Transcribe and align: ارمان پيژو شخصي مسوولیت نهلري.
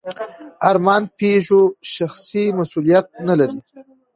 ارمان 0.69 1.03
پيژو 1.17 1.61
شخصي 1.95 2.43
مسوولیت 2.57 3.05
نهلري. 3.25 3.59